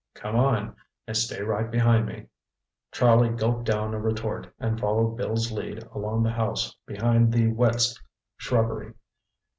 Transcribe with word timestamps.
Come 0.15 0.35
on, 0.35 0.75
and 1.05 1.15
stay 1.15 1.43
right 1.43 1.69
behind 1.69 2.07
me." 2.07 2.25
Charlie 2.91 3.29
gulped 3.29 3.65
down 3.65 3.93
a 3.93 3.99
retort 3.99 4.51
and 4.59 4.79
followed 4.79 5.15
Bill's 5.15 5.51
lead 5.51 5.83
along 5.93 6.23
the 6.23 6.31
house 6.31 6.75
behind 6.87 7.31
the 7.31 7.49
wet 7.51 7.83
shrubbery. 8.35 8.95